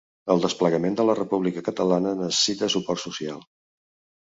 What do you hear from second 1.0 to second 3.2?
la República Catalana necessita suport